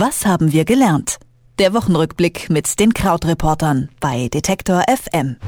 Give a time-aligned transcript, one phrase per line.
[0.00, 1.18] Was haben wir gelernt?
[1.58, 5.38] Der Wochenrückblick mit den Krautreportern bei Detektor FM.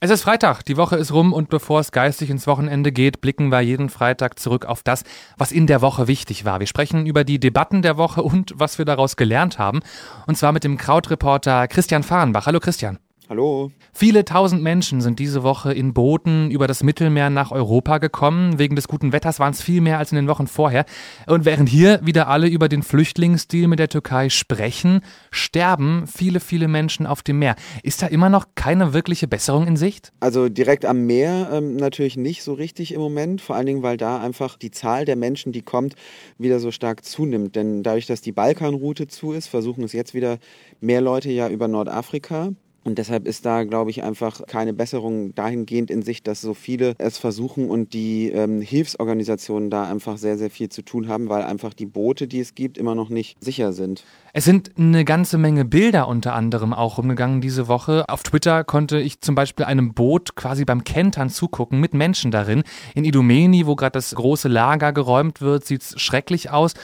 [0.00, 3.50] Es ist Freitag, die Woche ist rum und bevor es geistig ins Wochenende geht, blicken
[3.50, 5.04] wir jeden Freitag zurück auf das,
[5.36, 6.60] was in der Woche wichtig war.
[6.60, 9.80] Wir sprechen über die Debatten der Woche und was wir daraus gelernt haben.
[10.26, 12.46] Und zwar mit dem Krautreporter Christian Fahrenbach.
[12.46, 12.98] Hallo Christian.
[13.30, 13.70] Hallo.
[13.94, 18.58] Viele tausend Menschen sind diese Woche in Booten über das Mittelmeer nach Europa gekommen.
[18.58, 20.84] Wegen des guten Wetters waren es viel mehr als in den Wochen vorher.
[21.26, 26.68] Und während hier wieder alle über den Flüchtlingsdeal mit der Türkei sprechen, sterben viele, viele
[26.68, 27.56] Menschen auf dem Meer.
[27.82, 30.12] Ist da immer noch keine wirkliche Besserung in Sicht?
[30.20, 33.40] Also direkt am Meer ähm, natürlich nicht so richtig im Moment.
[33.40, 35.94] Vor allen Dingen, weil da einfach die Zahl der Menschen, die kommt,
[36.36, 37.56] wieder so stark zunimmt.
[37.56, 40.36] Denn dadurch, dass die Balkanroute zu ist, versuchen es jetzt wieder
[40.82, 42.50] mehr Leute ja über Nordafrika.
[42.84, 46.94] Und deshalb ist da, glaube ich, einfach keine Besserung dahingehend in Sicht, dass so viele
[46.98, 51.42] es versuchen und die ähm, Hilfsorganisationen da einfach sehr, sehr viel zu tun haben, weil
[51.42, 54.04] einfach die Boote, die es gibt, immer noch nicht sicher sind.
[54.34, 58.04] Es sind eine ganze Menge Bilder unter anderem auch rumgegangen diese Woche.
[58.08, 62.64] Auf Twitter konnte ich zum Beispiel einem Boot quasi beim Kentern zugucken mit Menschen darin.
[62.94, 66.74] In Idomeni, wo gerade das große Lager geräumt wird, sieht es schrecklich aus.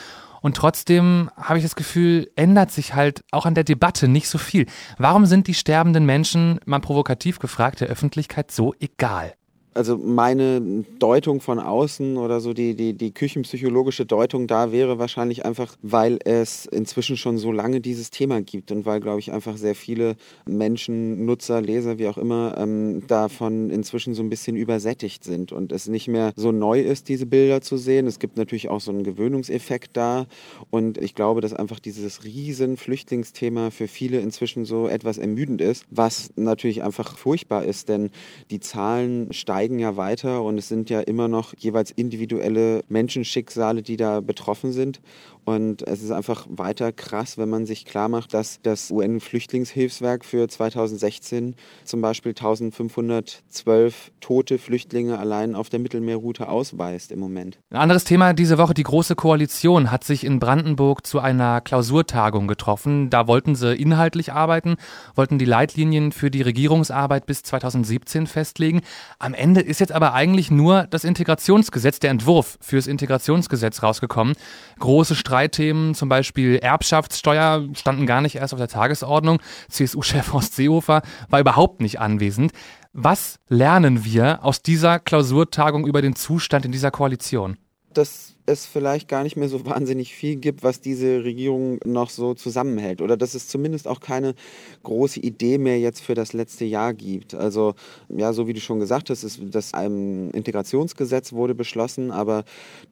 [0.41, 4.37] Und trotzdem habe ich das Gefühl, ändert sich halt auch an der Debatte nicht so
[4.37, 4.65] viel.
[4.97, 9.33] Warum sind die sterbenden Menschen, mal provokativ gefragt, der Öffentlichkeit so egal?
[9.73, 15.45] Also meine Deutung von außen oder so die, die, die küchenpsychologische Deutung da wäre wahrscheinlich
[15.45, 19.55] einfach, weil es inzwischen schon so lange dieses Thema gibt und weil, glaube ich, einfach
[19.55, 25.23] sehr viele Menschen, Nutzer, Leser, wie auch immer, ähm, davon inzwischen so ein bisschen übersättigt
[25.23, 28.07] sind und es nicht mehr so neu ist, diese Bilder zu sehen.
[28.07, 30.25] Es gibt natürlich auch so einen Gewöhnungseffekt da
[30.69, 35.85] und ich glaube, dass einfach dieses riesen Flüchtlingsthema für viele inzwischen so etwas ermüdend ist,
[35.89, 38.09] was natürlich einfach furchtbar ist, denn
[38.49, 43.83] die Zahlen steigen steigen ja weiter und es sind ja immer noch jeweils individuelle Menschenschicksale,
[43.83, 45.01] die da betroffen sind.
[45.43, 50.47] Und es ist einfach weiter krass, wenn man sich klar macht, dass das UN-Flüchtlingshilfswerk für
[50.47, 57.57] 2016 zum Beispiel 1512 tote Flüchtlinge allein auf der Mittelmeerroute ausweist im Moment.
[57.71, 62.47] Ein anderes Thema diese Woche, die Große Koalition hat sich in Brandenburg zu einer Klausurtagung
[62.47, 63.09] getroffen.
[63.09, 64.75] Da wollten sie inhaltlich arbeiten,
[65.15, 68.81] wollten die Leitlinien für die Regierungsarbeit bis 2017 festlegen.
[69.17, 74.35] Am Ende ist jetzt aber eigentlich nur das Integrationsgesetz, der Entwurf fürs Integrationsgesetz rausgekommen.
[74.79, 79.39] Große Streitthemen, zum Beispiel Erbschaftssteuer, standen gar nicht erst auf der Tagesordnung.
[79.69, 82.51] CSU-Chef Horst Seehofer war überhaupt nicht anwesend.
[82.93, 87.57] Was lernen wir aus dieser Klausurtagung über den Zustand in dieser Koalition?
[87.93, 92.33] dass es vielleicht gar nicht mehr so wahnsinnig viel gibt, was diese Regierung noch so
[92.33, 93.01] zusammenhält.
[93.01, 94.35] Oder dass es zumindest auch keine
[94.83, 97.33] große Idee mehr jetzt für das letzte Jahr gibt.
[97.33, 97.73] Also,
[98.09, 102.43] ja, so wie du schon gesagt hast, ist, das ein Integrationsgesetz wurde beschlossen, aber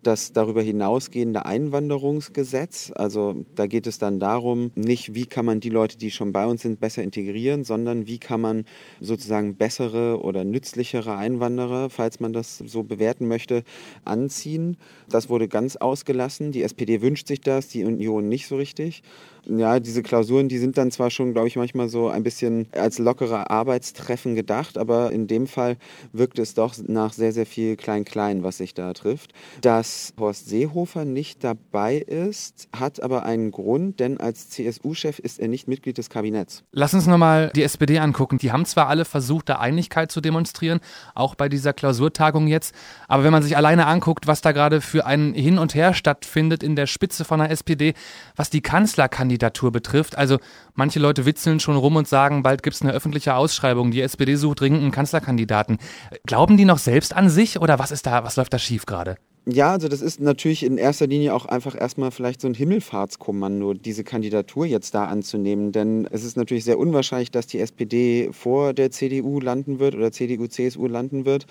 [0.02, 5.70] das darüber hinausgehende Einwanderungsgesetz, also da geht es dann darum, nicht wie kann man die
[5.70, 8.66] Leute, die schon bei uns sind, besser integrieren, sondern wie kann man
[9.02, 13.64] sozusagen bessere oder nützlichere Einwanderer, falls man das so bewerten möchte,
[14.06, 14.78] anziehen.
[15.10, 16.52] Das wurde ganz ausgelassen.
[16.52, 19.04] Die SPD wünscht sich das, die Union nicht so richtig.
[19.46, 23.00] Ja, diese Klausuren, die sind dann zwar schon, glaube ich, manchmal so ein bisschen als
[23.00, 25.78] lockere Arbeitstreffen gedacht, aber in dem Fall
[26.12, 29.34] wirkt es doch nach sehr, sehr viel Klein-Klein, was sich da trifft.
[29.62, 35.48] Dass Horst Seehofer nicht dabei ist, hat aber einen Grund, denn als CSU-Chef ist er
[35.48, 36.64] nicht Mitglied des Kabinetts.
[36.72, 38.38] Lass uns nochmal die SPD angucken.
[38.38, 40.80] Die haben zwar alle versucht, da Einigkeit zu demonstrieren,
[41.16, 42.76] auch bei dieser Klausurtagung jetzt,
[43.08, 46.64] aber wenn man sich alleine anguckt, was da gerade für ein Hin und Her stattfindet
[46.64, 47.94] in der Spitze von der SPD,
[48.36, 50.18] was die Kanzlerkandidatur Kandidatur betrifft.
[50.18, 50.40] Also
[50.74, 53.92] manche Leute witzeln schon rum und sagen, bald gibt es eine öffentliche Ausschreibung.
[53.92, 55.78] Die SPD sucht dringend einen Kanzlerkandidaten.
[56.26, 59.18] Glauben die noch selbst an sich oder was ist da, was läuft da schief gerade?
[59.46, 63.74] Ja, also das ist natürlich in erster Linie auch einfach erstmal vielleicht so ein Himmelfahrtskommando,
[63.74, 65.72] diese Kandidatur jetzt da anzunehmen.
[65.72, 70.12] Denn es ist natürlich sehr unwahrscheinlich, dass die SPD vor der CDU landen wird oder
[70.12, 71.48] CDU, CSU landen wird.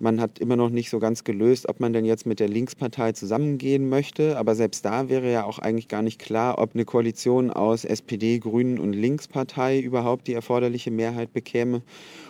[0.00, 3.12] Man hat immer noch nicht so ganz gelöst, ob man denn jetzt mit der Linkspartei
[3.12, 4.36] zusammengehen möchte.
[4.36, 8.38] Aber selbst da wäre ja auch eigentlich gar nicht klar, ob eine Koalition aus SPD,
[8.38, 11.82] Grünen und Linkspartei überhaupt die erforderliche Mehrheit bekäme.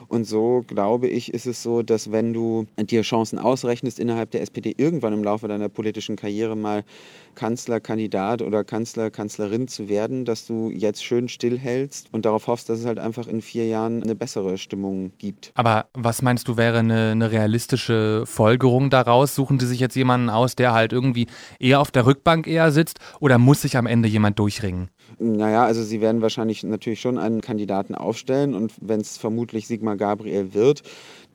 [0.09, 4.43] Und so glaube ich, ist es so, dass wenn du dir Chancen ausrechnest, innerhalb der
[4.43, 6.85] SPD irgendwann im Laufe deiner politischen Karriere mal
[7.35, 12.81] Kanzlerkandidat oder Kanzler, Kanzlerin zu werden, dass du jetzt schön stillhältst und darauf hoffst, dass
[12.81, 15.53] es halt einfach in vier Jahren eine bessere Stimmung gibt.
[15.55, 19.35] Aber was meinst du, wäre eine, eine realistische Folgerung daraus?
[19.35, 21.27] Suchen die sich jetzt jemanden aus, der halt irgendwie
[21.61, 24.89] eher auf der Rückbank eher sitzt oder muss sich am Ende jemand durchringen?
[25.19, 29.97] Naja, also sie werden wahrscheinlich natürlich schon einen Kandidaten aufstellen und wenn es vermutlich Sigmar
[29.97, 30.83] Gabriel wird,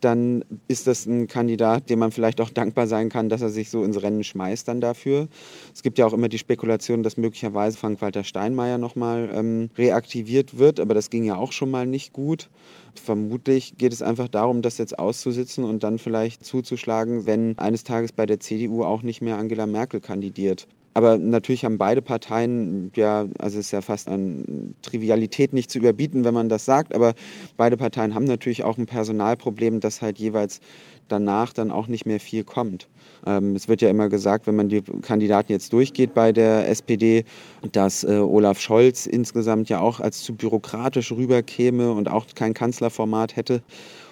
[0.04, 3.70] dann ist das ein Kandidat, dem man vielleicht auch dankbar sein kann, dass er sich
[3.70, 5.28] so ins Rennen schmeißt dann dafür.
[5.74, 10.80] Es gibt ja auch immer die Spekulation, dass möglicherweise Frank-Walter Steinmeier nochmal ähm, reaktiviert wird,
[10.80, 12.50] aber das ging ja auch schon mal nicht gut.
[12.96, 18.12] Vermutlich geht es einfach darum, das jetzt auszusitzen und dann vielleicht zuzuschlagen, wenn eines Tages
[18.12, 20.68] bei der CDU auch nicht mehr Angela Merkel kandidiert.
[20.94, 25.80] Aber natürlich haben beide Parteien, ja, also es ist ja fast an Trivialität nicht zu
[25.80, 27.14] überbieten, wenn man das sagt, aber
[27.58, 30.60] beide Parteien haben natürlich auch ein Personalproblem, das halt jeweils
[31.08, 32.88] danach dann auch nicht mehr viel kommt.
[33.26, 37.26] Ähm, es wird ja immer gesagt, wenn man die Kandidaten jetzt durchgeht bei der SPD,
[37.72, 43.36] dass äh, Olaf Scholz insgesamt ja auch als zu bürokratisch rüberkäme und auch kein Kanzlerformat
[43.36, 43.62] hätte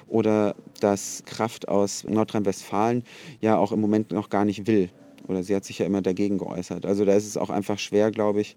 [0.07, 3.03] oder dass Kraft aus Nordrhein-Westfalen
[3.39, 4.89] ja auch im Moment noch gar nicht will
[5.27, 6.85] oder sie hat sich ja immer dagegen geäußert.
[6.85, 8.55] Also da ist es auch einfach schwer, glaube ich,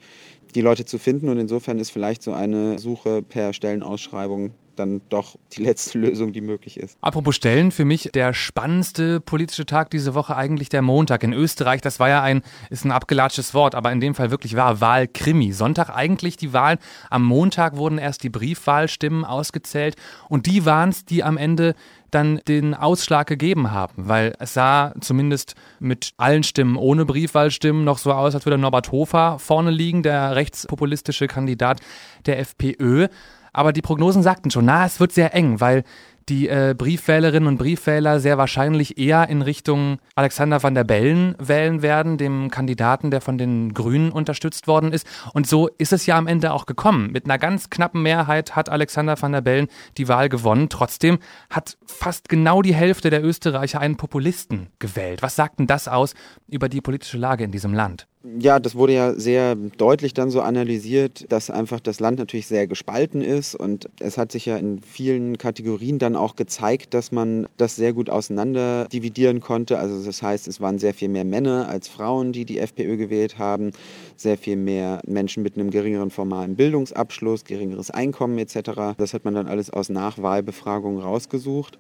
[0.55, 5.37] die Leute zu finden und insofern ist vielleicht so eine Suche per Stellenausschreibung dann doch
[5.53, 6.97] die letzte Lösung, die möglich ist.
[7.01, 11.81] Apropos Stellen, für mich der spannendste politische Tag diese Woche eigentlich der Montag in Österreich.
[11.81, 15.53] Das war ja ein, ist ein abgelatschtes Wort, aber in dem Fall wirklich war Wahlkrimi.
[15.53, 16.79] Sonntag eigentlich die Wahlen.
[17.11, 19.97] Am Montag wurden erst die Briefwahlstimmen ausgezählt
[20.29, 21.75] und die waren es, die am Ende
[22.15, 27.99] dann den Ausschlag gegeben haben, weil es sah zumindest mit allen Stimmen ohne Briefwahlstimmen noch
[27.99, 31.81] so aus, als würde Norbert Hofer vorne liegen, der rechtspopulistische Kandidat
[32.27, 33.09] der FPÖ.
[33.55, 35.85] Aber die Prognosen sagten schon, na, es wird sehr eng, weil
[36.29, 41.83] die äh, Briefwählerinnen und Briefwähler sehr wahrscheinlich eher in Richtung Alexander van der Bellen wählen
[41.83, 45.07] werden, dem Kandidaten, der von den Grünen unterstützt worden ist.
[45.33, 47.11] Und so ist es ja am Ende auch gekommen.
[47.13, 49.69] Mit einer ganz knappen Mehrheit hat Alexander van der Bellen
[49.99, 50.69] die Wahl gewonnen.
[50.69, 51.19] Trotzdem
[51.51, 55.23] hat fast genau die Hälfte der Österreicher einen Populisten gewählt.
[55.23, 56.15] Was sagt denn das aus
[56.49, 58.07] über die politische Lage in diesem Land?
[58.39, 62.67] Ja, das wurde ja sehr deutlich dann so analysiert, dass einfach das Land natürlich sehr
[62.67, 67.47] gespalten ist und es hat sich ja in vielen Kategorien dann auch gezeigt, dass man
[67.57, 69.79] das sehr gut auseinander dividieren konnte.
[69.79, 73.39] Also das heißt, es waren sehr viel mehr Männer als Frauen, die die FPÖ gewählt
[73.39, 73.73] haben,
[74.17, 78.97] sehr viel mehr Menschen mit einem geringeren formalen Bildungsabschluss, geringeres Einkommen etc.
[78.97, 81.79] Das hat man dann alles aus Nachwahlbefragungen rausgesucht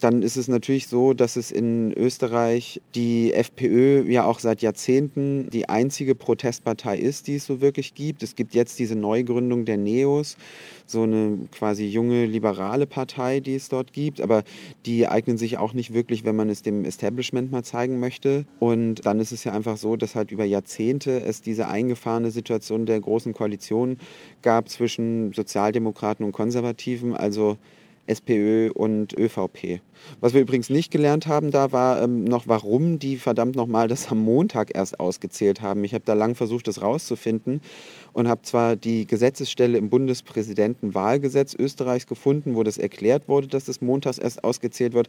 [0.00, 5.48] dann ist es natürlich so, dass es in Österreich die FPÖ ja auch seit Jahrzehnten
[5.50, 8.22] die einzige Protestpartei ist, die es so wirklich gibt.
[8.22, 10.36] Es gibt jetzt diese Neugründung der Neos,
[10.86, 14.44] so eine quasi junge liberale Partei, die es dort gibt, aber
[14.86, 18.44] die eignen sich auch nicht wirklich, wenn man es dem Establishment mal zeigen möchte.
[18.58, 22.86] Und dann ist es ja einfach so, dass halt über Jahrzehnte es diese eingefahrene Situation
[22.86, 23.98] der großen Koalition
[24.42, 27.56] gab zwischen Sozialdemokraten und Konservativen, also
[28.08, 29.80] SPÖ und ÖVP.
[30.20, 34.10] Was wir übrigens nicht gelernt haben, da war ähm, noch, warum die verdammt nochmal das
[34.10, 35.84] am Montag erst ausgezählt haben.
[35.84, 37.60] Ich habe da lang versucht, das rauszufinden
[38.12, 43.80] und habe zwar die Gesetzesstelle im Bundespräsidentenwahlgesetz Österreichs gefunden, wo das erklärt wurde, dass das
[43.80, 45.08] montags erst ausgezählt wird.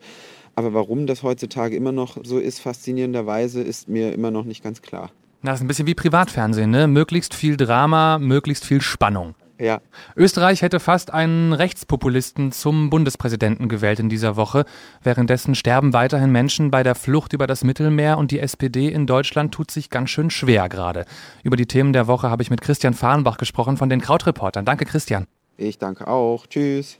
[0.56, 4.81] Aber warum das heutzutage immer noch so ist, faszinierenderweise, ist mir immer noch nicht ganz
[4.81, 5.12] klar.
[5.42, 6.88] Das ist ein bisschen wie Privatfernsehen, ne?
[6.88, 9.36] Möglichst viel Drama, möglichst viel Spannung.
[9.60, 9.82] Ja.
[10.16, 14.64] Österreich hätte fast einen Rechtspopulisten zum Bundespräsidenten gewählt in dieser Woche.
[15.04, 19.54] Währenddessen sterben weiterhin Menschen bei der Flucht über das Mittelmeer und die SPD in Deutschland
[19.54, 21.06] tut sich ganz schön schwer gerade.
[21.44, 24.64] Über die Themen der Woche habe ich mit Christian Fahrenbach gesprochen von den Krautreportern.
[24.64, 25.26] Danke, Christian.
[25.58, 26.48] Ich danke auch.
[26.48, 27.00] Tschüss.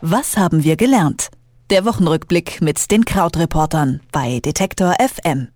[0.00, 1.28] Was haben wir gelernt?
[1.68, 5.48] Der Wochenrückblick mit den Krautreportern bei Detektor FM.